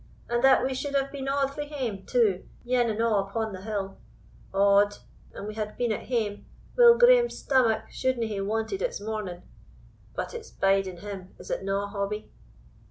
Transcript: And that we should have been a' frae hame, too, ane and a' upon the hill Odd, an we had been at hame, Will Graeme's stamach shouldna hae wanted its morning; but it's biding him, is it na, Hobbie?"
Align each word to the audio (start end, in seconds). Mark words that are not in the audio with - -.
And 0.27 0.43
that 0.43 0.63
we 0.63 0.73
should 0.73 0.95
have 0.95 1.11
been 1.11 1.27
a' 1.27 1.47
frae 1.47 1.67
hame, 1.67 2.07
too, 2.07 2.43
ane 2.65 2.89
and 2.89 2.99
a' 2.99 3.07
upon 3.17 3.53
the 3.53 3.61
hill 3.61 3.99
Odd, 4.51 4.97
an 5.35 5.45
we 5.45 5.53
had 5.53 5.77
been 5.77 5.91
at 5.91 6.07
hame, 6.07 6.47
Will 6.75 6.97
Graeme's 6.97 7.37
stamach 7.37 7.83
shouldna 7.91 8.25
hae 8.25 8.41
wanted 8.41 8.81
its 8.81 8.99
morning; 8.99 9.43
but 10.15 10.33
it's 10.33 10.49
biding 10.49 10.97
him, 11.01 11.35
is 11.37 11.51
it 11.51 11.61
na, 11.63 11.85
Hobbie?" 11.87 12.31